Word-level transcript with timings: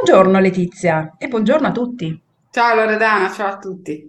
Buongiorno 0.00 0.38
Letizia 0.38 1.16
e 1.18 1.26
buongiorno 1.26 1.66
a 1.66 1.72
tutti. 1.72 2.22
Ciao 2.52 2.76
Loredana, 2.76 3.32
ciao 3.32 3.54
a 3.54 3.58
tutti. 3.58 4.08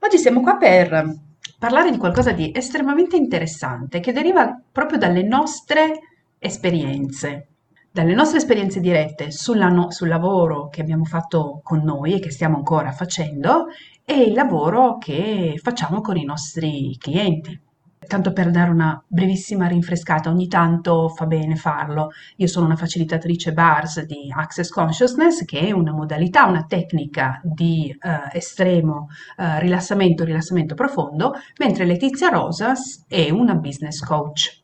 Oggi 0.00 0.18
siamo 0.18 0.40
qua 0.40 0.56
per 0.56 1.18
parlare 1.56 1.92
di 1.92 1.98
qualcosa 1.98 2.32
di 2.32 2.50
estremamente 2.52 3.14
interessante 3.14 4.00
che 4.00 4.12
deriva 4.12 4.60
proprio 4.72 4.98
dalle 4.98 5.22
nostre 5.22 6.00
esperienze, 6.36 7.46
dalle 7.92 8.12
nostre 8.12 8.38
esperienze 8.38 8.80
dirette 8.80 9.28
no- 9.54 9.92
sul 9.92 10.08
lavoro 10.08 10.68
che 10.68 10.80
abbiamo 10.80 11.04
fatto 11.04 11.60
con 11.62 11.84
noi 11.84 12.14
e 12.14 12.18
che 12.18 12.32
stiamo 12.32 12.56
ancora 12.56 12.90
facendo 12.90 13.66
e 14.04 14.20
il 14.20 14.32
lavoro 14.32 14.98
che 14.98 15.60
facciamo 15.62 16.00
con 16.00 16.16
i 16.16 16.24
nostri 16.24 16.96
clienti. 16.98 17.56
Tanto 18.06 18.32
per 18.32 18.50
dare 18.50 18.70
una 18.70 19.02
brevissima 19.06 19.66
rinfrescata, 19.66 20.30
ogni 20.30 20.48
tanto 20.48 21.08
fa 21.08 21.26
bene 21.26 21.56
farlo. 21.56 22.10
Io 22.36 22.46
sono 22.46 22.66
una 22.66 22.76
facilitatrice 22.76 23.52
BARS 23.52 24.04
di 24.04 24.32
Access 24.34 24.68
Consciousness, 24.70 25.44
che 25.44 25.60
è 25.60 25.70
una 25.72 25.92
modalità, 25.92 26.44
una 26.46 26.64
tecnica 26.64 27.40
di 27.42 27.90
eh, 27.90 28.36
estremo 28.36 29.08
eh, 29.36 29.60
rilassamento, 29.60 30.24
rilassamento 30.24 30.74
profondo, 30.74 31.34
mentre 31.58 31.84
Letizia 31.84 32.28
Rosas 32.28 33.04
è 33.08 33.30
una 33.30 33.54
business 33.54 34.00
coach. 34.00 34.62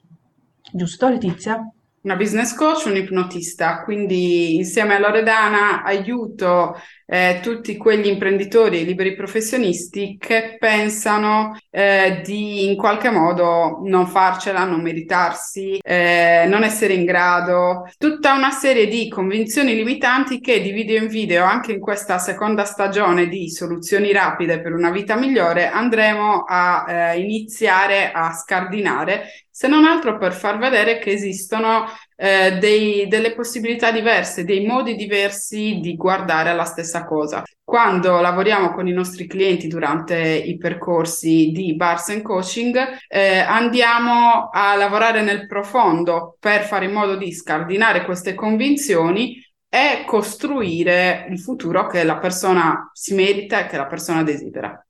Giusto, 0.72 1.08
Letizia? 1.08 1.60
Una 2.02 2.16
business 2.16 2.54
coach, 2.54 2.86
un 2.86 2.96
ipnotista, 2.96 3.82
quindi 3.82 4.56
insieme 4.56 4.94
a 4.94 4.98
Loredana 4.98 5.82
aiuto 5.82 6.74
eh, 7.12 7.40
tutti 7.42 7.76
quegli 7.76 8.06
imprenditori 8.06 8.80
e 8.80 8.84
liberi 8.84 9.16
professionisti 9.16 10.16
che 10.16 10.56
pensano 10.60 11.58
eh, 11.68 12.20
di 12.24 12.68
in 12.68 12.76
qualche 12.76 13.10
modo 13.10 13.80
non 13.82 14.06
farcela, 14.06 14.62
non 14.62 14.80
meritarsi, 14.80 15.80
eh, 15.82 16.44
non 16.46 16.62
essere 16.62 16.94
in 16.94 17.04
grado, 17.04 17.90
tutta 17.98 18.34
una 18.34 18.52
serie 18.52 18.86
di 18.86 19.08
convinzioni 19.08 19.74
limitanti 19.74 20.38
che 20.38 20.62
di 20.62 20.70
video 20.70 21.02
in 21.02 21.08
video, 21.08 21.44
anche 21.44 21.72
in 21.72 21.80
questa 21.80 22.18
seconda 22.18 22.64
stagione 22.64 23.26
di 23.26 23.50
soluzioni 23.50 24.12
rapide 24.12 24.60
per 24.60 24.72
una 24.72 24.90
vita 24.90 25.16
migliore, 25.16 25.66
andremo 25.66 26.44
a 26.46 26.84
eh, 26.86 27.18
iniziare 27.18 28.12
a 28.12 28.32
scardinare 28.32 29.24
se 29.60 29.68
non 29.68 29.84
altro 29.84 30.16
per 30.16 30.32
far 30.32 30.56
vedere 30.56 30.98
che 30.98 31.10
esistono 31.10 31.84
eh, 32.22 32.58
dei, 32.58 33.08
delle 33.08 33.32
possibilità 33.32 33.90
diverse, 33.90 34.44
dei 34.44 34.66
modi 34.66 34.94
diversi 34.94 35.78
di 35.80 35.96
guardare 35.96 36.50
alla 36.50 36.64
stessa 36.64 37.06
cosa. 37.06 37.42
Quando 37.64 38.20
lavoriamo 38.20 38.72
con 38.74 38.86
i 38.86 38.92
nostri 38.92 39.26
clienti 39.26 39.68
durante 39.68 40.18
i 40.18 40.58
percorsi 40.58 41.50
di 41.50 41.74
Bars 41.76 42.10
and 42.10 42.20
Coaching, 42.20 42.76
eh, 43.08 43.38
andiamo 43.38 44.50
a 44.52 44.76
lavorare 44.76 45.22
nel 45.22 45.46
profondo 45.46 46.36
per 46.38 46.64
fare 46.64 46.84
in 46.84 46.92
modo 46.92 47.16
di 47.16 47.32
scardinare 47.32 48.04
queste 48.04 48.34
convinzioni 48.34 49.42
e 49.66 50.04
costruire 50.04 51.26
il 51.30 51.38
futuro 51.40 51.86
che 51.86 52.04
la 52.04 52.18
persona 52.18 52.90
si 52.92 53.14
merita 53.14 53.60
e 53.60 53.66
che 53.66 53.78
la 53.78 53.86
persona 53.86 54.22
desidera. 54.22 54.84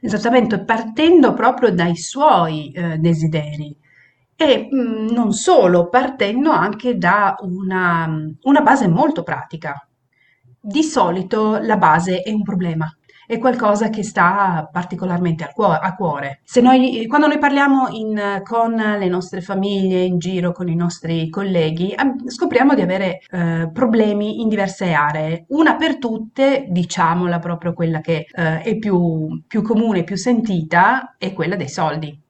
Esattamente, 0.00 0.64
partendo 0.64 1.34
proprio 1.34 1.70
dai 1.70 1.94
suoi 1.94 2.72
eh, 2.72 2.96
desideri 2.96 3.78
mm, 4.72 5.08
non 5.08 5.32
solo, 5.32 5.88
partendo 5.88 6.50
anche 6.50 6.96
da 6.96 7.36
una, 7.40 8.08
una 8.42 8.60
base 8.60 8.88
molto 8.88 9.22
pratica. 9.22 9.86
Di 10.60 10.82
solito 10.82 11.58
la 11.60 11.76
base 11.76 12.22
è 12.22 12.30
un 12.30 12.42
problema, 12.42 12.88
è 13.26 13.38
qualcosa 13.38 13.88
che 13.88 14.02
sta 14.02 14.68
particolarmente 14.70 15.44
a 15.44 15.94
cuore. 15.94 16.42
Noi, 16.60 17.06
quando 17.06 17.26
noi 17.26 17.38
parliamo 17.38 17.88
in, 17.88 18.42
con 18.44 18.74
le 18.74 19.08
nostre 19.08 19.40
famiglie, 19.40 20.02
in 20.02 20.18
giro 20.18 20.52
con 20.52 20.68
i 20.68 20.74
nostri 20.74 21.28
colleghi, 21.30 21.94
scopriamo 22.26 22.74
di 22.74 22.82
avere 22.82 23.20
eh, 23.30 23.70
problemi 23.72 24.40
in 24.40 24.48
diverse 24.48 24.92
aree. 24.92 25.46
Una 25.48 25.76
per 25.76 25.98
tutte, 25.98 26.66
diciamola 26.68 27.38
proprio 27.38 27.72
quella 27.72 28.00
che 28.00 28.26
eh, 28.30 28.60
è 28.60 28.76
più, 28.76 29.42
più 29.46 29.62
comune, 29.62 30.04
più 30.04 30.16
sentita, 30.16 31.14
è 31.18 31.32
quella 31.32 31.56
dei 31.56 31.68
soldi 31.68 32.22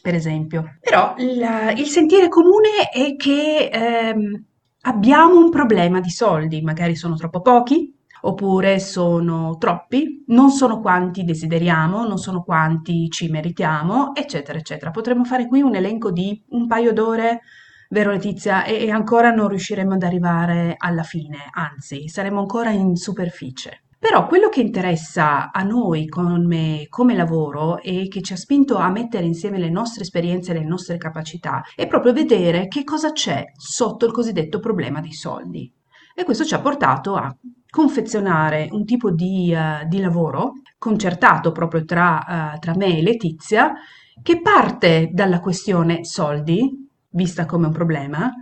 per 0.00 0.14
esempio. 0.14 0.76
Però 0.80 1.14
il, 1.18 1.46
il 1.76 1.86
sentire 1.86 2.28
comune 2.28 2.88
è 2.92 3.16
che 3.16 3.68
ehm, 3.72 4.44
abbiamo 4.82 5.38
un 5.38 5.50
problema 5.50 6.00
di 6.00 6.10
soldi, 6.10 6.62
magari 6.62 6.96
sono 6.96 7.16
troppo 7.16 7.40
pochi, 7.40 7.94
oppure 8.22 8.78
sono 8.78 9.56
troppi, 9.58 10.24
non 10.28 10.50
sono 10.50 10.80
quanti 10.80 11.24
desideriamo, 11.24 12.06
non 12.06 12.18
sono 12.18 12.42
quanti 12.42 13.08
ci 13.10 13.30
meritiamo, 13.30 14.14
eccetera, 14.14 14.58
eccetera. 14.58 14.90
Potremmo 14.90 15.24
fare 15.24 15.46
qui 15.46 15.62
un 15.62 15.74
elenco 15.74 16.10
di 16.10 16.42
un 16.50 16.66
paio 16.66 16.92
d'ore, 16.92 17.40
vero 17.88 18.10
Letizia, 18.10 18.64
e, 18.64 18.84
e 18.84 18.90
ancora 18.90 19.30
non 19.30 19.48
riusciremo 19.48 19.94
ad 19.94 20.02
arrivare 20.02 20.74
alla 20.76 21.02
fine, 21.02 21.38
anzi, 21.52 22.08
saremo 22.08 22.40
ancora 22.40 22.70
in 22.70 22.96
superficie. 22.96 23.82
Però 24.00 24.26
quello 24.26 24.48
che 24.48 24.62
interessa 24.62 25.52
a 25.52 25.62
noi 25.62 26.08
come, 26.08 26.86
come 26.88 27.14
lavoro 27.14 27.82
e 27.82 28.08
che 28.08 28.22
ci 28.22 28.32
ha 28.32 28.36
spinto 28.36 28.78
a 28.78 28.88
mettere 28.88 29.26
insieme 29.26 29.58
le 29.58 29.68
nostre 29.68 30.04
esperienze 30.04 30.52
e 30.52 30.54
le 30.54 30.64
nostre 30.64 30.96
capacità 30.96 31.62
è 31.76 31.86
proprio 31.86 32.14
vedere 32.14 32.66
che 32.66 32.82
cosa 32.82 33.12
c'è 33.12 33.44
sotto 33.54 34.06
il 34.06 34.12
cosiddetto 34.12 34.58
problema 34.58 35.02
dei 35.02 35.12
soldi. 35.12 35.70
E 36.14 36.24
questo 36.24 36.46
ci 36.46 36.54
ha 36.54 36.60
portato 36.60 37.14
a 37.14 37.30
confezionare 37.68 38.68
un 38.70 38.86
tipo 38.86 39.10
di, 39.10 39.54
uh, 39.54 39.86
di 39.86 40.00
lavoro 40.00 40.54
concertato 40.78 41.52
proprio 41.52 41.84
tra, 41.84 42.54
uh, 42.54 42.58
tra 42.58 42.74
me 42.74 42.96
e 42.96 43.02
Letizia 43.02 43.74
che 44.22 44.40
parte 44.40 45.10
dalla 45.12 45.40
questione 45.40 46.06
soldi, 46.06 46.88
vista 47.10 47.44
come 47.44 47.66
un 47.66 47.72
problema, 47.72 48.32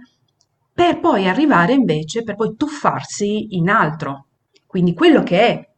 per 0.72 1.00
poi 1.00 1.26
arrivare 1.26 1.72
invece, 1.72 2.22
per 2.22 2.36
poi 2.36 2.54
tuffarsi 2.56 3.56
in 3.56 3.68
altro, 3.68 4.27
quindi 4.68 4.92
quello 4.92 5.22
che 5.22 5.40
è 5.40 5.68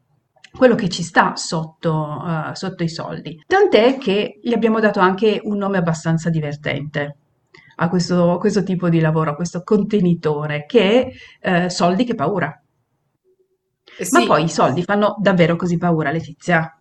quello 0.52 0.74
che 0.74 0.88
ci 0.88 1.04
sta 1.04 1.36
sotto, 1.36 2.20
uh, 2.22 2.54
sotto 2.54 2.82
i 2.82 2.88
soldi. 2.88 3.40
Tant'è 3.46 3.98
che 3.98 4.40
gli 4.42 4.52
abbiamo 4.52 4.80
dato 4.80 4.98
anche 4.98 5.40
un 5.44 5.56
nome 5.56 5.78
abbastanza 5.78 6.28
divertente 6.28 7.16
a 7.76 7.88
questo, 7.88 8.36
questo 8.38 8.64
tipo 8.64 8.88
di 8.88 8.98
lavoro, 8.98 9.30
a 9.30 9.36
questo 9.36 9.62
contenitore, 9.62 10.66
che 10.66 11.12
è 11.38 11.64
uh, 11.64 11.68
soldi 11.68 12.04
che 12.04 12.16
paura. 12.16 12.60
Eh 13.96 14.04
sì. 14.04 14.18
Ma 14.18 14.26
poi 14.26 14.44
i 14.44 14.48
soldi 14.48 14.82
fanno 14.82 15.16
davvero 15.20 15.54
così 15.54 15.76
paura, 15.76 16.10
Letizia? 16.10 16.74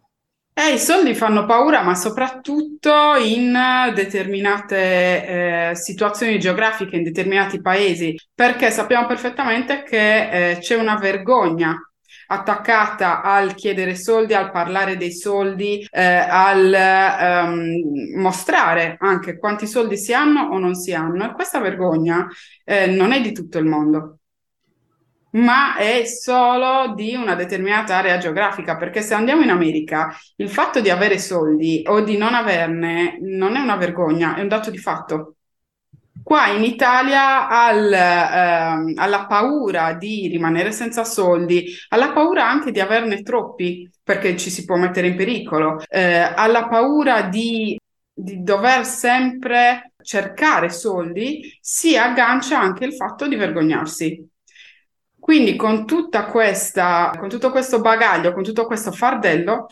Eh, 0.51 0.73
i 0.73 0.79
soldi 0.79 1.13
fanno 1.13 1.45
paura, 1.45 1.83
ma 1.83 1.95
soprattutto 1.95 3.15
in 3.15 3.57
determinate 3.93 5.69
eh, 5.69 5.75
situazioni 5.75 6.37
geografiche, 6.37 6.97
in 6.97 7.03
determinati 7.03 7.61
paesi, 7.61 8.15
perché 8.33 8.69
sappiamo 8.71 9.07
perfettamente 9.07 9.83
che 9.83 10.51
eh, 10.51 10.57
c'è 10.57 10.75
una 10.75 10.97
vergogna 10.97 11.77
attaccata 12.31 13.21
al 13.21 13.55
chiedere 13.55 13.95
soldi, 13.95 14.33
al 14.33 14.51
parlare 14.51 14.97
dei 14.97 15.11
soldi, 15.11 15.85
eh, 15.89 16.03
al 16.03 16.73
ehm, 16.73 18.19
mostrare 18.19 18.97
anche 18.99 19.37
quanti 19.37 19.65
soldi 19.67 19.97
si 19.97 20.13
hanno 20.13 20.49
o 20.51 20.59
non 20.59 20.75
si 20.75 20.93
hanno. 20.93 21.25
E 21.25 21.33
questa 21.33 21.59
vergogna 21.59 22.27
eh, 22.63 22.87
non 22.87 23.11
è 23.11 23.21
di 23.21 23.31
tutto 23.31 23.57
il 23.57 23.65
mondo 23.65 24.19
ma 25.31 25.75
è 25.77 26.05
solo 26.05 26.93
di 26.95 27.13
una 27.15 27.35
determinata 27.35 27.97
area 27.97 28.17
geografica, 28.17 28.77
perché 28.77 29.01
se 29.01 29.13
andiamo 29.13 29.43
in 29.43 29.51
America, 29.51 30.15
il 30.37 30.49
fatto 30.49 30.81
di 30.81 30.89
avere 30.89 31.19
soldi 31.19 31.83
o 31.85 32.01
di 32.01 32.17
non 32.17 32.33
averne 32.33 33.19
non 33.21 33.55
è 33.55 33.59
una 33.59 33.75
vergogna, 33.75 34.35
è 34.35 34.41
un 34.41 34.47
dato 34.47 34.71
di 34.71 34.77
fatto. 34.77 35.35
Qua 36.29 36.49
in 36.49 36.63
Italia 36.63 37.47
al, 37.49 37.91
eh, 37.91 38.93
alla 38.97 39.25
paura 39.25 39.93
di 39.93 40.27
rimanere 40.27 40.71
senza 40.71 41.03
soldi, 41.03 41.73
alla 41.87 42.11
paura 42.11 42.47
anche 42.47 42.69
di 42.69 42.79
averne 42.79 43.23
troppi 43.23 43.89
perché 44.03 44.37
ci 44.37 44.51
si 44.51 44.63
può 44.63 44.75
mettere 44.75 45.07
in 45.07 45.15
pericolo, 45.15 45.81
eh, 45.89 46.19
alla 46.19 46.67
paura 46.67 47.23
di, 47.23 47.75
di 48.13 48.43
dover 48.43 48.85
sempre 48.85 49.93
cercare 50.03 50.69
soldi, 50.69 51.57
si 51.59 51.97
aggancia 51.97 52.59
anche 52.59 52.85
il 52.85 52.93
fatto 52.93 53.27
di 53.27 53.35
vergognarsi. 53.35 54.29
Quindi 55.17 55.55
con 55.55 55.87
questa, 56.29 57.11
con 57.17 57.27
tutto 57.27 57.49
questo 57.49 57.81
bagaglio, 57.81 58.33
con 58.33 58.43
tutto 58.43 58.67
questo 58.67 58.91
fardello, 58.91 59.65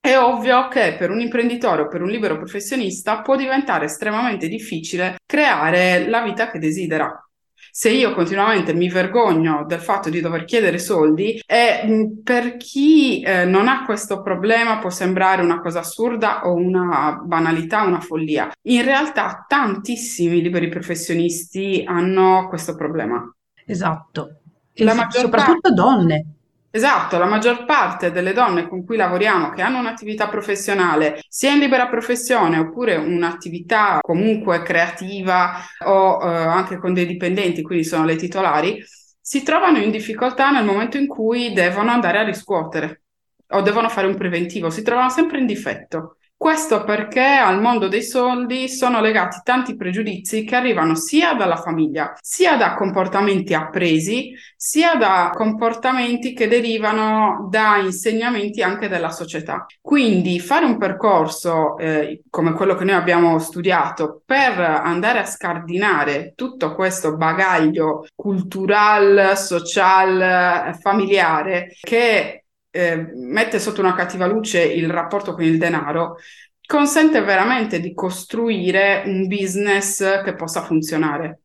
è 0.00 0.16
ovvio 0.16 0.68
che 0.68 0.96
per 0.98 1.10
un 1.10 1.20
imprenditore 1.20 1.82
o 1.82 1.88
per 1.88 2.02
un 2.02 2.08
libero 2.08 2.36
professionista 2.36 3.20
può 3.20 3.36
diventare 3.36 3.86
estremamente 3.86 4.48
difficile 4.48 5.16
creare 5.26 6.08
la 6.08 6.22
vita 6.22 6.50
che 6.50 6.58
desidera. 6.58 7.22
Se 7.70 7.90
io 7.90 8.12
continuamente 8.14 8.72
mi 8.74 8.88
vergogno 8.88 9.64
del 9.66 9.80
fatto 9.80 10.08
di 10.08 10.20
dover 10.20 10.44
chiedere 10.44 10.78
soldi, 10.78 11.40
e 11.46 12.10
per 12.24 12.56
chi 12.56 13.20
eh, 13.20 13.44
non 13.44 13.68
ha 13.68 13.84
questo 13.84 14.22
problema 14.22 14.78
può 14.78 14.90
sembrare 14.90 15.42
una 15.42 15.60
cosa 15.60 15.80
assurda 15.80 16.46
o 16.46 16.54
una 16.54 17.20
banalità, 17.22 17.82
una 17.82 18.00
follia. 18.00 18.50
In 18.62 18.82
realtà 18.82 19.44
tantissimi 19.46 20.40
liberi 20.40 20.68
professionisti 20.68 21.84
hanno 21.86 22.48
questo 22.48 22.74
problema. 22.74 23.32
Esatto. 23.64 24.40
E 24.72 24.84
soprattutto 25.10 25.28
parte... 25.28 25.70
donne. 25.72 26.26
Esatto, 26.70 27.16
la 27.18 27.24
maggior 27.24 27.64
parte 27.64 28.12
delle 28.12 28.34
donne 28.34 28.68
con 28.68 28.84
cui 28.84 28.96
lavoriamo 28.96 29.50
che 29.50 29.62
hanno 29.62 29.78
un'attività 29.78 30.28
professionale, 30.28 31.22
sia 31.26 31.52
in 31.52 31.60
libera 31.60 31.88
professione 31.88 32.58
oppure 32.58 32.94
un'attività 32.96 33.98
comunque 34.02 34.62
creativa 34.62 35.60
o 35.86 36.18
eh, 36.22 36.26
anche 36.26 36.76
con 36.78 36.92
dei 36.92 37.06
dipendenti, 37.06 37.62
quindi 37.62 37.84
sono 37.84 38.04
le 38.04 38.16
titolari, 38.16 38.84
si 39.18 39.42
trovano 39.42 39.78
in 39.78 39.90
difficoltà 39.90 40.50
nel 40.50 40.64
momento 40.64 40.98
in 40.98 41.06
cui 41.06 41.54
devono 41.54 41.90
andare 41.90 42.18
a 42.18 42.24
riscuotere 42.24 43.02
o 43.48 43.62
devono 43.62 43.88
fare 43.88 44.06
un 44.06 44.16
preventivo, 44.16 44.68
si 44.68 44.82
trovano 44.82 45.08
sempre 45.08 45.38
in 45.38 45.46
difetto. 45.46 46.18
Questo 46.38 46.84
perché 46.84 47.20
al 47.20 47.60
mondo 47.60 47.88
dei 47.88 48.04
soldi 48.04 48.68
sono 48.68 49.00
legati 49.00 49.40
tanti 49.42 49.74
pregiudizi 49.74 50.44
che 50.44 50.54
arrivano 50.54 50.94
sia 50.94 51.34
dalla 51.34 51.56
famiglia, 51.56 52.14
sia 52.20 52.56
da 52.56 52.74
comportamenti 52.74 53.54
appresi, 53.54 54.32
sia 54.54 54.94
da 54.94 55.32
comportamenti 55.34 56.34
che 56.34 56.46
derivano 56.46 57.48
da 57.50 57.78
insegnamenti 57.78 58.62
anche 58.62 58.86
della 58.86 59.10
società. 59.10 59.66
Quindi 59.80 60.38
fare 60.38 60.64
un 60.64 60.78
percorso 60.78 61.76
eh, 61.76 62.22
come 62.30 62.52
quello 62.52 62.76
che 62.76 62.84
noi 62.84 62.94
abbiamo 62.94 63.40
studiato 63.40 64.22
per 64.24 64.60
andare 64.60 65.18
a 65.18 65.26
scardinare 65.26 66.34
tutto 66.36 66.72
questo 66.76 67.16
bagaglio 67.16 68.06
culturale, 68.14 69.34
social, 69.34 70.72
familiare 70.80 71.72
che 71.80 72.44
eh, 72.78 73.10
mette 73.16 73.58
sotto 73.58 73.80
una 73.80 73.94
cattiva 73.94 74.26
luce 74.26 74.62
il 74.62 74.88
rapporto 74.88 75.34
con 75.34 75.42
il 75.42 75.58
denaro, 75.58 76.16
consente 76.64 77.20
veramente 77.22 77.80
di 77.80 77.92
costruire 77.92 79.02
un 79.06 79.26
business 79.26 80.22
che 80.22 80.34
possa 80.34 80.62
funzionare. 80.62 81.40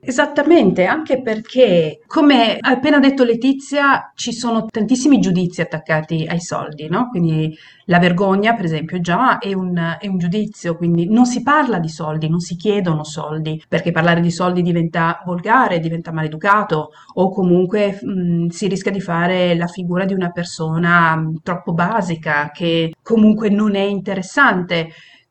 Esattamente, 0.00 0.84
anche 0.84 1.20
perché, 1.20 1.98
come 2.06 2.56
ha 2.60 2.70
appena 2.70 3.00
detto 3.00 3.24
Letizia, 3.24 4.12
ci 4.14 4.32
sono 4.32 4.66
tantissimi 4.66 5.18
giudizi 5.18 5.60
attaccati 5.60 6.24
ai 6.24 6.40
soldi, 6.40 6.86
no? 6.88 7.08
Quindi 7.10 7.52
la 7.86 7.98
vergogna, 7.98 8.54
per 8.54 8.64
esempio, 8.64 9.00
già 9.00 9.38
è 9.38 9.52
un, 9.54 9.96
è 9.98 10.06
un 10.06 10.18
giudizio, 10.18 10.76
quindi 10.76 11.08
non 11.08 11.26
si 11.26 11.42
parla 11.42 11.80
di 11.80 11.88
soldi, 11.88 12.28
non 12.28 12.38
si 12.38 12.54
chiedono 12.54 13.02
soldi, 13.02 13.60
perché 13.68 13.90
parlare 13.90 14.20
di 14.20 14.30
soldi 14.30 14.62
diventa 14.62 15.20
volgare, 15.26 15.80
diventa 15.80 16.12
maleducato 16.12 16.90
o 17.14 17.30
comunque 17.30 17.98
mh, 18.00 18.46
si 18.50 18.68
rischia 18.68 18.92
di 18.92 19.00
fare 19.00 19.56
la 19.56 19.66
figura 19.66 20.04
di 20.04 20.14
una 20.14 20.30
persona 20.30 21.16
mh, 21.16 21.40
troppo 21.42 21.72
basica, 21.72 22.50
che 22.52 22.94
comunque 23.02 23.48
non 23.50 23.74
è 23.74 23.82
interessante. 23.82 24.90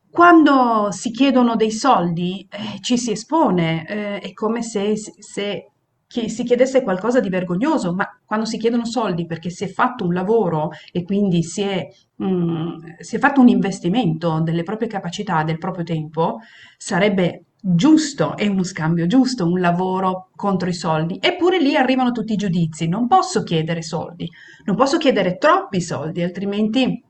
Quando 0.10 0.88
si 0.92 1.12
chiedono 1.12 1.56
dei 1.56 1.72
soldi, 1.72 2.48
eh, 2.50 2.80
ci 2.82 2.98
si 2.98 3.12
espone, 3.12 3.86
eh, 3.88 4.20
è 4.20 4.34
come 4.34 4.64
se, 4.64 4.96
se 4.96 5.72
chi- 6.08 6.30
si 6.30 6.44
chiedesse 6.44 6.82
qualcosa 6.82 7.20
di 7.20 7.30
vergognoso, 7.30 7.94
ma 7.94 8.08
quando 8.26 8.46
si 8.46 8.58
chiedono 8.58 8.86
soldi 8.86 9.26
perché 9.26 9.50
si 9.50 9.66
è 9.66 9.68
fatto 9.68 10.06
un 10.06 10.14
lavoro 10.14 10.70
e 10.92 11.04
quindi 11.04 11.44
si 11.44 11.62
è, 11.62 11.88
mm, 12.24 12.78
si 13.00 13.16
è 13.18 13.20
fatto 13.20 13.42
un 13.42 13.48
investimento 13.50 14.40
delle 14.42 14.64
proprie 14.64 14.88
capacità, 14.88 15.44
del 15.44 15.58
proprio 15.60 15.84
tempo, 15.84 16.40
sarebbe 16.78 17.44
giusto, 17.60 18.36
è 18.38 18.48
uno 18.48 18.64
scambio 18.64 19.08
giusto, 19.08 19.46
un 19.46 19.60
lavoro 19.60 20.30
contro 20.36 20.70
i 20.70 20.74
soldi. 20.74 21.20
Eppure 21.22 21.60
lì 21.60 21.76
arrivano 21.76 22.12
tutti 22.12 22.34
i 22.34 22.38
giudizi. 22.38 22.88
Non 22.88 23.08
posso 23.08 23.44
chiedere 23.44 23.82
soldi, 23.82 24.28
non 24.66 24.76
posso 24.76 24.98
chiedere 24.98 25.38
troppi 25.38 25.82
soldi, 25.82 26.24
altrimenti 26.24 27.04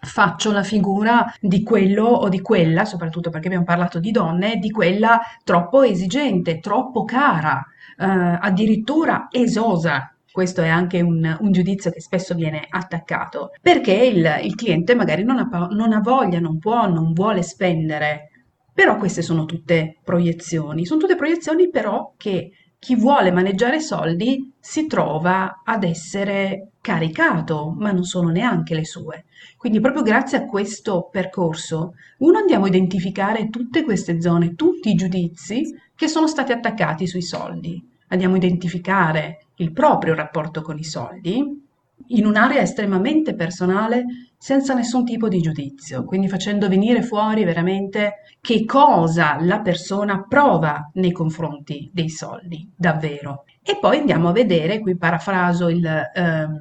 faccio 0.00 0.50
la 0.52 0.62
figura 0.62 1.32
di 1.40 1.62
quello 1.62 2.04
o 2.04 2.28
di 2.28 2.40
quella, 2.40 2.84
soprattutto 2.84 3.30
perché 3.30 3.46
abbiamo 3.46 3.64
parlato 3.64 3.98
di 3.98 4.10
donne, 4.10 4.56
di 4.56 4.70
quella 4.70 5.20
troppo 5.44 5.82
esigente, 5.82 6.60
troppo 6.60 7.04
cara, 7.04 7.64
eh, 7.98 8.04
addirittura 8.04 9.28
esosa. 9.30 10.14
Questo 10.32 10.62
è 10.62 10.68
anche 10.68 11.00
un, 11.00 11.36
un, 11.40 11.52
giudizio 11.52 11.90
che 11.90 12.00
spesso 12.00 12.34
viene 12.34 12.64
attaccato, 12.68 13.50
perché 13.60 13.92
il, 13.92 14.40
il 14.44 14.54
cliente 14.54 14.94
magari 14.94 15.24
non 15.24 15.38
ha, 15.38 15.68
non 15.72 15.92
ha 15.92 16.00
voglia, 16.00 16.38
non 16.38 16.58
può, 16.58 16.88
non 16.88 17.12
vuole 17.12 17.42
spendere. 17.42 18.30
Però 18.72 18.96
queste 18.96 19.22
sono 19.22 19.44
tutte 19.44 19.98
proiezioni, 20.04 20.86
sono 20.86 21.00
tutte 21.00 21.16
proiezioni 21.16 21.68
però 21.68 22.14
che 22.16 22.52
chi 22.78 22.94
vuole 22.94 23.30
maneggiare 23.30 23.80
soldi 23.80 24.54
si 24.58 24.86
trova 24.86 25.60
ad 25.64 25.84
essere 25.84 26.69
caricato, 26.80 27.74
ma 27.76 27.92
non 27.92 28.04
sono 28.04 28.30
neanche 28.30 28.74
le 28.74 28.84
sue. 28.84 29.24
Quindi 29.56 29.80
proprio 29.80 30.02
grazie 30.02 30.38
a 30.38 30.46
questo 30.46 31.08
percorso, 31.10 31.94
uno 32.18 32.38
andiamo 32.38 32.64
a 32.64 32.68
identificare 32.68 33.48
tutte 33.50 33.84
queste 33.84 34.20
zone, 34.20 34.54
tutti 34.54 34.90
i 34.90 34.94
giudizi 34.94 35.74
che 35.94 36.08
sono 36.08 36.26
stati 36.26 36.52
attaccati 36.52 37.06
sui 37.06 37.22
soldi. 37.22 37.86
Andiamo 38.08 38.34
a 38.34 38.38
identificare 38.38 39.46
il 39.56 39.72
proprio 39.72 40.14
rapporto 40.14 40.62
con 40.62 40.78
i 40.78 40.84
soldi 40.84 41.68
in 42.08 42.26
un'area 42.26 42.60
estremamente 42.60 43.34
personale 43.34 44.04
senza 44.36 44.74
nessun 44.74 45.04
tipo 45.04 45.28
di 45.28 45.40
giudizio, 45.40 46.04
quindi 46.04 46.28
facendo 46.28 46.68
venire 46.68 47.02
fuori 47.02 47.44
veramente 47.44 48.22
che 48.40 48.64
cosa 48.64 49.36
la 49.40 49.60
persona 49.60 50.24
prova 50.26 50.90
nei 50.94 51.12
confronti 51.12 51.90
dei 51.92 52.08
soldi, 52.08 52.68
davvero. 52.74 53.44
E 53.70 53.78
poi 53.78 53.98
andiamo 53.98 54.30
a 54.30 54.32
vedere, 54.32 54.80
qui 54.80 54.96
parafraso 54.96 55.68
il, 55.68 55.86
ehm, 55.86 56.60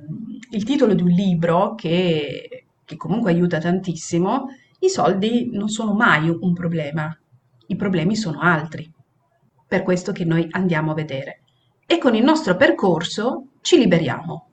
il 0.51 0.63
titolo 0.63 0.93
di 0.93 1.01
un 1.01 1.09
libro 1.09 1.73
che, 1.73 2.65
che 2.85 2.95
comunque 2.97 3.31
aiuta 3.31 3.57
tantissimo, 3.57 4.45
i 4.81 4.89
soldi 4.89 5.49
non 5.51 5.69
sono 5.69 5.93
mai 5.93 6.29
un 6.29 6.53
problema, 6.53 7.11
i 7.65 7.75
problemi 7.75 8.15
sono 8.15 8.39
altri. 8.41 8.93
Per 9.67 9.81
questo 9.81 10.11
che 10.11 10.23
noi 10.23 10.45
andiamo 10.51 10.91
a 10.91 10.93
vedere. 10.93 11.41
E 11.87 11.97
con 11.97 12.13
il 12.13 12.23
nostro 12.23 12.55
percorso 12.55 13.53
ci 13.61 13.79
liberiamo. 13.79 14.49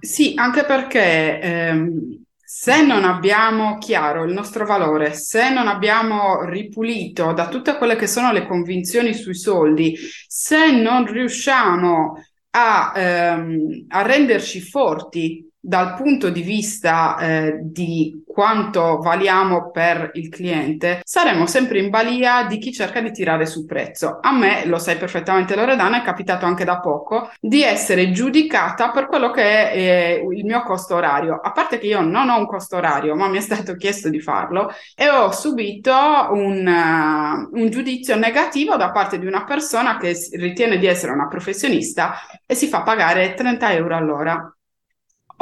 Sì, 0.00 0.34
anche 0.36 0.66
perché 0.66 1.40
ehm, 1.40 2.23
se 2.44 2.84
non 2.84 3.04
abbiamo 3.04 3.78
chiaro 3.78 4.24
il 4.24 4.32
nostro 4.32 4.66
valore, 4.66 5.14
se 5.14 5.50
non 5.50 5.66
abbiamo 5.66 6.44
ripulito 6.44 7.32
da 7.32 7.48
tutte 7.48 7.76
quelle 7.76 7.96
che 7.96 8.06
sono 8.06 8.32
le 8.32 8.46
convinzioni 8.46 9.14
sui 9.14 9.34
soldi, 9.34 9.96
se 10.26 10.70
non 10.70 11.06
riusciamo 11.06 12.22
a, 12.50 12.92
ehm, 12.94 13.86
a 13.88 14.02
renderci 14.02 14.60
forti 14.60 15.48
dal 15.66 15.94
punto 15.94 16.28
di 16.28 16.42
vista 16.42 17.16
eh, 17.16 17.58
di 17.62 18.22
quanto 18.26 18.98
valiamo 18.98 19.70
per 19.70 20.10
il 20.14 20.28
cliente, 20.28 21.00
saremo 21.04 21.46
sempre 21.46 21.78
in 21.78 21.88
balia 21.88 22.44
di 22.44 22.58
chi 22.58 22.70
cerca 22.70 23.00
di 23.00 23.10
tirare 23.12 23.46
sul 23.46 23.64
prezzo. 23.64 24.18
A 24.20 24.30
me, 24.32 24.66
lo 24.66 24.78
sai 24.78 24.96
perfettamente 24.96 25.56
Loredana, 25.56 26.02
è 26.02 26.04
capitato 26.04 26.44
anche 26.44 26.64
da 26.64 26.80
poco 26.80 27.30
di 27.40 27.62
essere 27.62 28.10
giudicata 28.10 28.90
per 28.90 29.06
quello 29.06 29.30
che 29.30 29.42
è 29.42 29.76
eh, 29.76 30.26
il 30.36 30.44
mio 30.44 30.62
costo 30.64 30.96
orario. 30.96 31.40
A 31.42 31.52
parte 31.52 31.78
che 31.78 31.86
io 31.86 32.02
non 32.02 32.28
ho 32.28 32.38
un 32.38 32.46
costo 32.46 32.76
orario, 32.76 33.14
ma 33.14 33.28
mi 33.28 33.38
è 33.38 33.40
stato 33.40 33.74
chiesto 33.74 34.10
di 34.10 34.20
farlo 34.20 34.70
e 34.94 35.08
ho 35.08 35.32
subito 35.32 35.94
un, 35.94 36.66
uh, 36.66 37.58
un 37.58 37.70
giudizio 37.70 38.16
negativo 38.16 38.76
da 38.76 38.90
parte 38.90 39.18
di 39.18 39.26
una 39.26 39.44
persona 39.44 39.96
che 39.96 40.14
ritiene 40.32 40.76
di 40.76 40.86
essere 40.86 41.12
una 41.12 41.28
professionista 41.28 42.16
e 42.44 42.54
si 42.54 42.66
fa 42.66 42.82
pagare 42.82 43.32
30 43.32 43.72
euro 43.72 43.96
all'ora. 43.96 44.53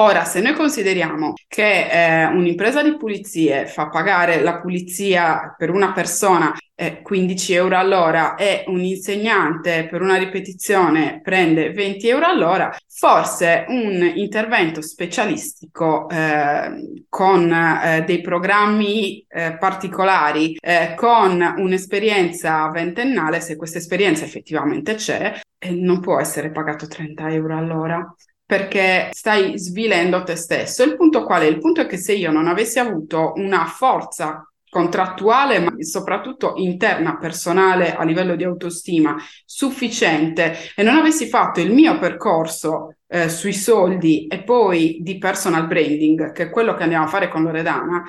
Ora, 0.02 0.24
se 0.24 0.40
noi 0.40 0.54
consideriamo 0.54 1.32
che 1.46 1.86
eh, 1.86 2.24
un'impresa 2.26 2.82
di 2.82 2.96
pulizie 2.96 3.66
fa 3.66 3.88
pagare 3.88 4.42
la 4.42 4.58
pulizia 4.58 5.54
per 5.56 5.70
una 5.70 5.92
persona 5.92 6.52
eh, 6.74 7.02
15 7.02 7.52
euro 7.52 7.76
all'ora 7.76 8.34
e 8.34 8.64
un 8.66 8.80
insegnante 8.80 9.86
per 9.88 10.02
una 10.02 10.16
ripetizione 10.16 11.20
prende 11.22 11.70
20 11.70 12.08
euro 12.08 12.26
all'ora, 12.26 12.76
forse 12.88 13.64
un 13.68 14.12
intervento 14.16 14.82
specialistico 14.82 16.08
eh, 16.08 17.04
con 17.08 17.52
eh, 17.52 18.02
dei 18.04 18.20
programmi 18.22 19.24
eh, 19.28 19.56
particolari, 19.56 20.56
eh, 20.58 20.94
con 20.96 21.54
un'esperienza 21.58 22.68
ventennale, 22.70 23.40
se 23.40 23.54
questa 23.54 23.78
esperienza 23.78 24.24
effettivamente 24.24 24.96
c'è, 24.96 25.38
non 25.70 26.00
può 26.00 26.18
essere 26.18 26.50
pagato 26.50 26.88
30 26.88 27.30
euro 27.30 27.56
all'ora 27.56 28.12
perché 28.52 29.08
stai 29.12 29.58
svilendo 29.58 30.24
te 30.24 30.36
stesso. 30.36 30.82
Il 30.82 30.94
punto 30.94 31.24
qual 31.24 31.40
è? 31.40 31.46
Il 31.46 31.58
punto 31.58 31.80
è 31.80 31.86
che 31.86 31.96
se 31.96 32.12
io 32.12 32.30
non 32.30 32.48
avessi 32.48 32.78
avuto 32.78 33.32
una 33.36 33.64
forza 33.64 34.46
contrattuale, 34.68 35.58
ma 35.58 35.72
soprattutto 35.78 36.52
interna, 36.56 37.16
personale, 37.16 37.94
a 37.94 38.04
livello 38.04 38.36
di 38.36 38.44
autostima 38.44 39.16
sufficiente 39.46 40.54
e 40.76 40.82
non 40.82 40.96
avessi 40.96 41.28
fatto 41.28 41.60
il 41.60 41.72
mio 41.72 41.98
percorso 41.98 42.96
eh, 43.06 43.30
sui 43.30 43.54
soldi 43.54 44.26
e 44.26 44.42
poi 44.42 44.98
di 45.00 45.16
personal 45.16 45.66
branding, 45.66 46.32
che 46.32 46.42
è 46.42 46.50
quello 46.50 46.74
che 46.74 46.82
andiamo 46.82 47.06
a 47.06 47.08
fare 47.08 47.28
con 47.28 47.44
Loredana, 47.44 48.02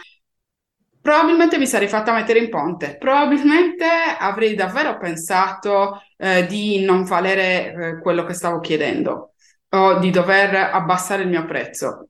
probabilmente 1.02 1.58
mi 1.58 1.68
sarei 1.68 1.88
fatta 1.88 2.12
mettere 2.12 2.40
in 2.40 2.50
ponte, 2.50 2.98
probabilmente 2.98 3.86
avrei 4.20 4.56
davvero 4.56 4.98
pensato 4.98 6.02
eh, 6.18 6.46
di 6.48 6.84
non 6.84 7.06
valere 7.06 7.74
eh, 7.74 8.00
quello 8.02 8.26
che 8.26 8.34
stavo 8.34 8.60
chiedendo 8.60 9.33
o 9.74 10.00
di 10.00 10.10
dover 10.10 10.56
abbassare 10.56 11.24
il 11.24 11.30
mio 11.30 11.46
prezzo. 11.46 12.10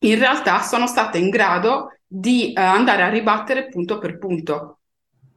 In 0.00 0.18
realtà 0.18 0.62
sono 0.62 0.86
stata 0.86 1.18
in 1.18 1.30
grado 1.30 1.98
di 2.06 2.52
eh, 2.52 2.60
andare 2.60 3.02
a 3.02 3.08
ribattere 3.08 3.68
punto 3.68 3.98
per 3.98 4.18
punto, 4.18 4.80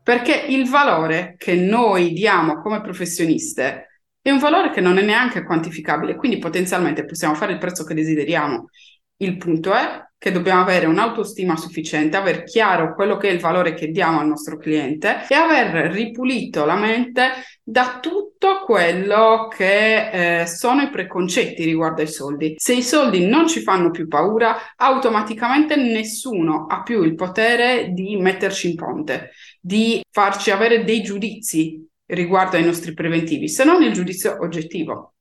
perché 0.03 0.33
il 0.33 0.69
valore 0.69 1.35
che 1.37 1.55
noi 1.55 2.13
diamo 2.13 2.61
come 2.61 2.81
professioniste 2.81 4.01
è 4.21 4.31
un 4.31 4.39
valore 4.39 4.71
che 4.71 4.81
non 4.81 4.97
è 4.97 5.01
neanche 5.01 5.43
quantificabile, 5.43 6.15
quindi 6.15 6.37
potenzialmente 6.37 7.05
possiamo 7.05 7.33
fare 7.33 7.53
il 7.53 7.59
prezzo 7.59 7.83
che 7.83 7.93
desideriamo. 7.93 8.69
Il 9.17 9.37
punto 9.37 9.73
è 9.73 10.05
che 10.19 10.31
dobbiamo 10.31 10.61
avere 10.61 10.87
un'autostima 10.87 11.55
sufficiente, 11.55 12.17
aver 12.17 12.43
chiaro 12.43 12.95
quello 12.95 13.17
che 13.17 13.29
è 13.29 13.31
il 13.31 13.39
valore 13.39 13.73
che 13.75 13.89
diamo 13.91 14.19
al 14.19 14.27
nostro 14.27 14.57
cliente 14.57 15.25
e 15.29 15.35
aver 15.35 15.91
ripulito 15.91 16.65
la 16.65 16.75
mente 16.75 17.29
da 17.61 17.99
tutto 18.01 18.63
quello 18.65 19.47
che 19.55 20.41
eh, 20.41 20.47
sono 20.47 20.81
i 20.81 20.89
preconcetti 20.89 21.63
riguardo 21.63 22.01
ai 22.01 22.07
soldi. 22.07 22.55
Se 22.57 22.73
i 22.73 22.81
soldi 22.81 23.27
non 23.27 23.47
ci 23.47 23.61
fanno 23.61 23.91
più 23.91 24.07
paura, 24.07 24.73
automaticamente 24.75 25.75
nessuno 25.75 26.65
ha 26.65 26.81
più 26.81 27.03
il 27.03 27.13
potere 27.13 27.91
di 27.93 28.15
metterci 28.15 28.71
in 28.71 28.75
ponte, 28.75 29.31
di 29.59 30.01
farci 30.09 30.49
avere 30.49 30.83
dei 30.83 31.03
giudizi 31.03 31.85
riguardo 32.07 32.57
ai 32.57 32.63
nostri 32.63 32.93
preventivi, 32.93 33.47
se 33.47 33.63
non 33.63 33.83
il 33.83 33.93
giudizio 33.93 34.37
oggettivo. 34.39 35.13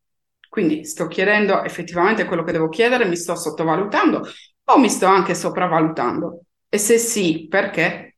Quindi 0.49 0.87
sto 0.87 1.07
chiedendo 1.07 1.63
effettivamente 1.65 2.25
quello 2.25 2.43
che 2.43 2.53
devo 2.53 2.69
chiedere, 2.71 3.05
mi 3.05 3.17
sto 3.17 3.35
sottovalutando 3.35 4.27
o 4.67 4.79
mi 4.79 4.89
sto 4.89 5.07
anche 5.07 5.35
sopravvalutando? 5.35 6.43
E 6.69 6.79
se 6.79 6.99
sì, 6.99 7.47
perché? 7.49 8.17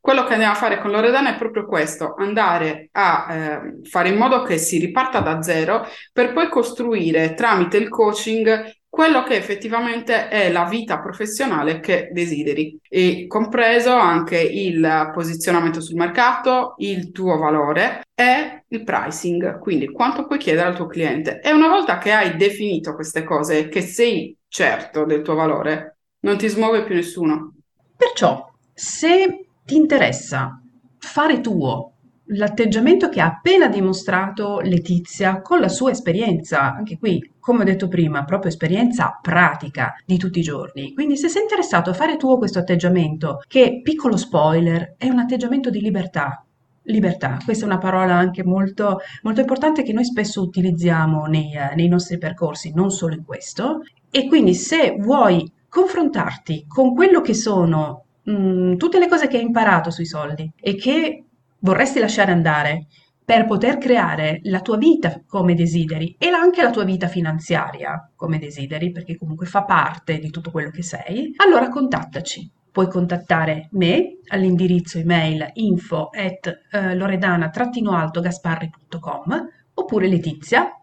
Quello 0.00 0.24
che 0.24 0.32
andiamo 0.34 0.52
a 0.52 0.56
fare 0.56 0.80
con 0.80 0.90
Loredana 0.90 1.34
è 1.34 1.38
proprio 1.38 1.66
questo, 1.66 2.14
andare 2.16 2.88
a 2.92 3.26
eh, 3.34 3.80
fare 3.82 4.10
in 4.10 4.16
modo 4.16 4.42
che 4.42 4.56
si 4.56 4.78
riparta 4.78 5.20
da 5.20 5.42
zero 5.42 5.84
per 6.12 6.32
poi 6.32 6.48
costruire 6.48 7.34
tramite 7.34 7.78
il 7.78 7.88
coaching 7.88 8.80
quello 8.92 9.22
che 9.22 9.36
effettivamente 9.36 10.28
è 10.28 10.52
la 10.52 10.64
vita 10.64 11.00
professionale 11.00 11.80
che 11.80 12.10
desideri, 12.12 12.78
e 12.90 13.24
compreso 13.26 13.90
anche 13.90 14.38
il 14.38 15.10
posizionamento 15.14 15.80
sul 15.80 15.96
mercato, 15.96 16.74
il 16.76 17.10
tuo 17.10 17.38
valore 17.38 18.02
e 18.14 18.64
il 18.68 18.84
pricing, 18.84 19.58
quindi 19.60 19.90
quanto 19.90 20.26
puoi 20.26 20.38
chiedere 20.38 20.68
al 20.68 20.76
tuo 20.76 20.84
cliente. 20.88 21.40
E 21.40 21.52
una 21.52 21.68
volta 21.68 21.96
che 21.96 22.12
hai 22.12 22.36
definito 22.36 22.94
queste 22.94 23.24
cose, 23.24 23.68
che 23.68 23.80
sei 23.80 24.36
certo 24.52 25.06
del 25.06 25.22
tuo 25.22 25.34
valore, 25.34 25.96
non 26.20 26.36
ti 26.36 26.46
smuove 26.46 26.84
più 26.84 26.94
nessuno. 26.94 27.54
Perciò, 27.96 28.52
se 28.74 29.46
ti 29.64 29.76
interessa 29.76 30.60
fare 30.98 31.40
tuo 31.40 31.94
l'atteggiamento 32.26 33.08
che 33.08 33.22
ha 33.22 33.26
appena 33.26 33.68
dimostrato 33.68 34.60
Letizia 34.60 35.40
con 35.40 35.58
la 35.58 35.68
sua 35.68 35.92
esperienza, 35.92 36.74
anche 36.74 36.98
qui, 36.98 37.32
come 37.40 37.62
ho 37.62 37.64
detto 37.64 37.88
prima, 37.88 38.24
proprio 38.24 38.50
esperienza 38.50 39.18
pratica 39.22 39.94
di 40.04 40.18
tutti 40.18 40.40
i 40.40 40.42
giorni. 40.42 40.92
Quindi 40.92 41.16
se 41.16 41.28
sei 41.28 41.42
interessato 41.42 41.88
a 41.88 41.94
fare 41.94 42.18
tuo 42.18 42.36
questo 42.36 42.58
atteggiamento, 42.58 43.42
che 43.48 43.80
piccolo 43.82 44.18
spoiler, 44.18 44.96
è 44.98 45.08
un 45.08 45.18
atteggiamento 45.18 45.70
di 45.70 45.80
libertà. 45.80 46.44
Libertà, 46.84 47.38
questa 47.44 47.64
è 47.64 47.68
una 47.68 47.78
parola 47.78 48.14
anche 48.14 48.42
molto, 48.44 49.00
molto 49.22 49.40
importante 49.40 49.82
che 49.82 49.92
noi 49.92 50.04
spesso 50.04 50.42
utilizziamo 50.42 51.26
nei, 51.26 51.52
nei 51.76 51.88
nostri 51.88 52.18
percorsi, 52.18 52.72
non 52.74 52.90
solo 52.90 53.14
in 53.14 53.24
questo, 53.24 53.82
e 54.10 54.26
quindi 54.26 54.54
se 54.54 54.96
vuoi 54.98 55.50
confrontarti 55.68 56.66
con 56.66 56.94
quello 56.94 57.20
che 57.20 57.34
sono 57.34 58.04
mh, 58.24 58.32
mm, 58.32 58.76
tutte 58.76 58.98
le 58.98 59.08
cose 59.08 59.28
che 59.28 59.38
hai 59.38 59.44
imparato 59.44 59.90
sui 59.90 60.06
soldi 60.06 60.50
e 60.60 60.74
che 60.74 61.24
vorresti 61.60 62.00
lasciare 62.00 62.32
andare 62.32 62.86
per 63.24 63.46
poter 63.46 63.78
creare 63.78 64.40
la 64.44 64.60
tua 64.60 64.76
vita 64.76 65.22
come 65.26 65.54
desideri 65.54 66.16
e 66.18 66.28
anche 66.28 66.62
la 66.62 66.70
tua 66.70 66.84
vita 66.84 67.06
finanziaria 67.06 68.10
come 68.16 68.38
desideri, 68.38 68.90
perché 68.90 69.16
comunque 69.16 69.46
fa 69.46 69.64
parte 69.64 70.18
di 70.18 70.30
tutto 70.30 70.50
quello 70.50 70.70
che 70.70 70.82
sei, 70.82 71.32
allora 71.36 71.68
contattaci. 71.68 72.50
Puoi 72.72 72.88
contattare 72.88 73.68
me 73.72 74.18
all'indirizzo 74.28 74.98
email 74.98 75.50
info 75.54 76.08
at 76.12 76.62
uh, 76.72 76.94
loredana-gasparri.com 76.94 79.48
oppure 79.74 80.08
Letizia 80.08 80.76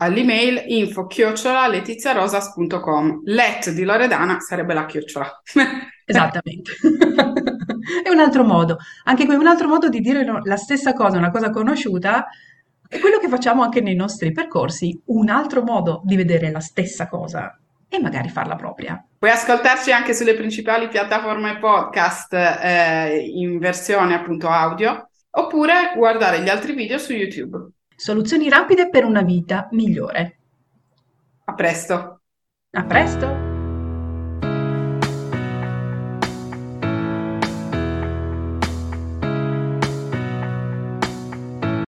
all'email 0.00 0.62
info 0.66 1.06
chiocciola 1.06 1.66
letiziarosas.com. 1.68 3.22
Let 3.24 3.70
di 3.70 3.84
Loredana 3.84 4.40
sarebbe 4.40 4.74
la 4.74 4.86
chiocciola. 4.86 5.42
Esattamente. 6.04 6.72
è 8.02 8.08
un 8.08 8.18
altro 8.18 8.44
modo, 8.44 8.78
anche 9.04 9.26
qui 9.26 9.36
un 9.36 9.46
altro 9.46 9.68
modo 9.68 9.88
di 9.88 10.00
dire 10.00 10.24
la 10.42 10.56
stessa 10.56 10.92
cosa, 10.92 11.18
una 11.18 11.30
cosa 11.30 11.50
conosciuta, 11.50 12.26
è 12.88 12.98
quello 12.98 13.18
che 13.18 13.28
facciamo 13.28 13.62
anche 13.62 13.80
nei 13.80 13.94
nostri 13.94 14.32
percorsi, 14.32 15.00
un 15.06 15.28
altro 15.28 15.62
modo 15.62 16.00
di 16.04 16.16
vedere 16.16 16.50
la 16.50 16.60
stessa 16.60 17.06
cosa 17.06 17.56
e 17.90 17.98
magari 17.98 18.28
farla 18.28 18.54
propria. 18.54 19.04
Puoi 19.18 19.32
ascoltarci 19.32 19.92
anche 19.92 20.14
sulle 20.14 20.34
principali 20.34 20.88
piattaforme 20.88 21.58
podcast 21.58 22.32
eh, 22.32 23.30
in 23.34 23.58
versione 23.58 24.14
appunto 24.14 24.48
audio 24.48 25.08
oppure 25.32 25.92
guardare 25.96 26.40
gli 26.40 26.48
altri 26.48 26.72
video 26.72 26.96
su 26.96 27.12
YouTube. 27.12 27.72
Soluzioni 27.94 28.48
rapide 28.48 28.88
per 28.88 29.04
una 29.04 29.22
vita 29.22 29.68
migliore. 29.72 30.38
A 31.44 31.54
presto. 31.54 32.20
A 32.70 32.84
presto. 32.84 33.49